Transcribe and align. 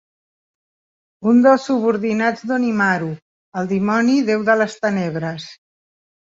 Un 1.31 1.43
dels 1.47 1.65
subordinats 1.71 2.47
d'Onimaru, 2.53 3.11
el 3.63 3.71
Dimoni 3.77 4.19
Déu 4.33 4.49
de 4.51 4.59
les 4.65 4.81
Tenebres. 4.85 5.49